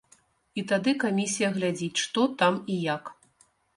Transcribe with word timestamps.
І 0.61 0.61
тады 0.71 0.93
камісія 1.03 1.49
глядзіць, 1.57 2.01
што 2.05 2.21
там 2.41 2.53
і 2.77 2.79
як. 2.95 3.03